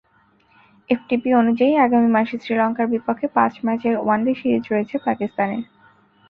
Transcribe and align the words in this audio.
FTP 0.89 1.29
অনুযায়ী, 1.33 1.73
আগামী 1.77 2.09
মাসে 2.15 2.35
শ্রীলঙ্কার 2.37 2.87
বিপক্ষে 2.87 3.27
পাঁচ 3.37 3.53
ম্যাচের 3.65 3.95
ওয়ানডে 3.97 4.33
সিরিজ 4.39 4.63
রয়েছে 4.67 4.95
পাকিস্তানের। 5.07 5.63